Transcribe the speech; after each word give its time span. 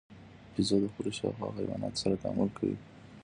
بیزو 0.55 0.75
د 0.81 0.85
خپلو 0.91 1.11
شاوخوا 1.17 1.47
حیواناتو 1.57 2.01
سره 2.03 2.19
تعامل 2.23 2.49
کوي. 2.57 2.77